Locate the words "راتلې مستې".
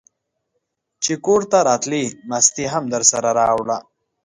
1.69-2.65